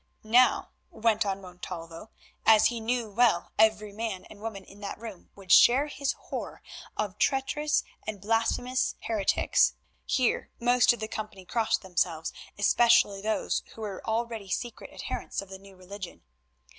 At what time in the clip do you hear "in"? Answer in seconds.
4.63-4.79